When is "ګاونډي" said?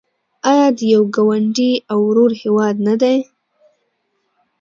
1.15-1.71